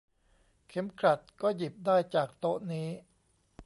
[0.67, 2.87] เข็มกลัดก็หยิบได้จากโต๊ะนี้